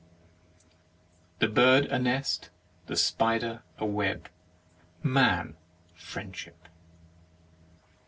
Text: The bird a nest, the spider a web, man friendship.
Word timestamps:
The 1.37 1.47
bird 1.47 1.85
a 1.85 1.99
nest, 1.99 2.49
the 2.87 2.95
spider 2.95 3.61
a 3.77 3.85
web, 3.85 4.29
man 5.03 5.55
friendship. 5.93 6.67